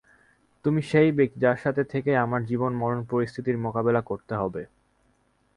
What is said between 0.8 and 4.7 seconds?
সেই ব্যক্তি, যার সাথে থেকেই আমার জীবন-মরণ পরিস্থিতির মোকাবেলা করতে হবে।